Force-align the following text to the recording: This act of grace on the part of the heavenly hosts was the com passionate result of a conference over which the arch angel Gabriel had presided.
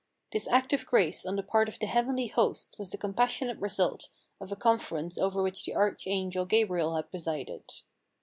This 0.33 0.47
act 0.47 0.73
of 0.73 0.87
grace 0.87 1.27
on 1.27 1.35
the 1.35 1.43
part 1.43 1.69
of 1.69 1.77
the 1.77 1.85
heavenly 1.85 2.25
hosts 2.25 2.75
was 2.79 2.89
the 2.89 2.97
com 2.97 3.13
passionate 3.13 3.59
result 3.61 4.09
of 4.39 4.51
a 4.51 4.55
conference 4.55 5.19
over 5.19 5.43
which 5.43 5.63
the 5.63 5.75
arch 5.75 6.07
angel 6.07 6.43
Gabriel 6.45 6.95
had 6.95 7.11
presided. 7.11 7.71